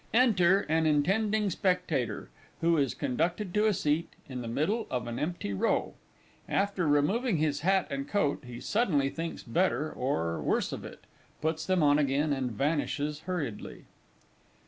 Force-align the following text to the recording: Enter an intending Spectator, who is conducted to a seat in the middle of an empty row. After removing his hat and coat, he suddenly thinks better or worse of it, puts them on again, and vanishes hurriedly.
Enter 0.15 0.61
an 0.61 0.87
intending 0.87 1.51
Spectator, 1.51 2.29
who 2.61 2.75
is 2.75 2.95
conducted 2.95 3.53
to 3.53 3.67
a 3.67 3.71
seat 3.75 4.09
in 4.27 4.41
the 4.41 4.47
middle 4.47 4.87
of 4.89 5.05
an 5.05 5.19
empty 5.19 5.53
row. 5.53 5.93
After 6.49 6.87
removing 6.87 7.37
his 7.37 7.59
hat 7.59 7.85
and 7.91 8.07
coat, 8.09 8.43
he 8.43 8.59
suddenly 8.59 9.11
thinks 9.11 9.43
better 9.43 9.91
or 9.93 10.41
worse 10.41 10.71
of 10.71 10.83
it, 10.83 11.03
puts 11.39 11.67
them 11.67 11.83
on 11.83 11.99
again, 11.99 12.33
and 12.33 12.51
vanishes 12.51 13.19
hurriedly. 13.27 13.85